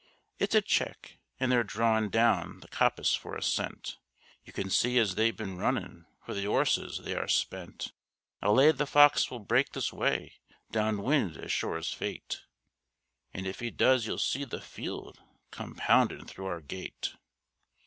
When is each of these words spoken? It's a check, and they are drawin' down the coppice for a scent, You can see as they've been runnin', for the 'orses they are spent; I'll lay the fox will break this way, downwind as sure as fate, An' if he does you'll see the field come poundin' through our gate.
It's 0.39 0.55
a 0.55 0.61
check, 0.63 1.19
and 1.39 1.51
they 1.51 1.55
are 1.57 1.63
drawin' 1.63 2.09
down 2.09 2.61
the 2.61 2.67
coppice 2.67 3.13
for 3.13 3.35
a 3.35 3.43
scent, 3.43 3.99
You 4.43 4.51
can 4.51 4.71
see 4.71 4.97
as 4.97 5.13
they've 5.13 5.37
been 5.37 5.59
runnin', 5.59 6.07
for 6.25 6.33
the 6.33 6.47
'orses 6.47 7.01
they 7.03 7.13
are 7.13 7.27
spent; 7.27 7.91
I'll 8.41 8.55
lay 8.55 8.71
the 8.71 8.87
fox 8.87 9.29
will 9.29 9.37
break 9.37 9.73
this 9.73 9.93
way, 9.93 10.37
downwind 10.71 11.37
as 11.37 11.51
sure 11.51 11.77
as 11.77 11.93
fate, 11.93 12.41
An' 13.31 13.45
if 13.45 13.59
he 13.59 13.69
does 13.69 14.07
you'll 14.07 14.17
see 14.17 14.43
the 14.43 14.59
field 14.59 15.19
come 15.51 15.75
poundin' 15.75 16.25
through 16.25 16.47
our 16.47 16.61
gate. 16.61 17.13